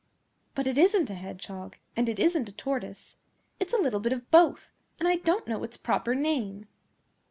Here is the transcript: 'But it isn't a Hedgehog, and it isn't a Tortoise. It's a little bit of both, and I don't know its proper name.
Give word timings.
'But 0.55 0.65
it 0.65 0.79
isn't 0.79 1.11
a 1.11 1.13
Hedgehog, 1.13 1.77
and 1.95 2.09
it 2.09 2.17
isn't 2.17 2.49
a 2.49 2.51
Tortoise. 2.51 3.17
It's 3.59 3.71
a 3.71 3.77
little 3.77 3.99
bit 3.99 4.13
of 4.13 4.31
both, 4.31 4.71
and 4.97 5.07
I 5.07 5.17
don't 5.17 5.47
know 5.47 5.61
its 5.63 5.77
proper 5.77 6.15
name. 6.15 6.65